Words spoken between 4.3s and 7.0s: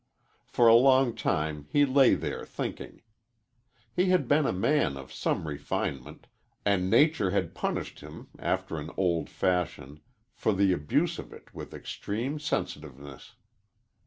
a man of some refinement, and